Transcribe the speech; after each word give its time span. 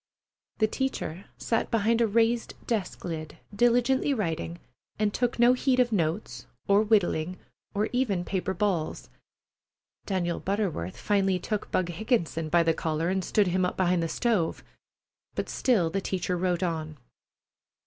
The 0.57 0.65
teacher 0.65 1.25
sat 1.37 1.69
behind 1.69 2.01
a 2.01 2.07
raised 2.07 2.55
desk 2.65 3.05
lid, 3.05 3.37
diligently 3.55 4.15
writing, 4.15 4.57
and 4.97 5.13
took 5.13 5.37
no 5.37 5.53
heed 5.53 5.79
of 5.79 5.91
notes, 5.91 6.47
or 6.67 6.81
whittling, 6.81 7.37
or 7.75 7.87
even 7.93 8.25
paper 8.25 8.55
balls. 8.55 9.11
Daniel 10.07 10.39
Butterworth 10.39 10.97
finally 10.97 11.37
took 11.37 11.69
Bug 11.69 11.89
Higginson 11.89 12.49
by 12.49 12.63
the 12.63 12.73
collar 12.73 13.09
and 13.09 13.23
stood 13.23 13.49
him 13.49 13.63
up 13.63 13.77
behind 13.77 14.01
the 14.01 14.09
stove, 14.09 14.63
but 15.35 15.49
still 15.49 15.91
the 15.91 16.01
teacher 16.01 16.35
wrote 16.35 16.63
on. 16.63 16.97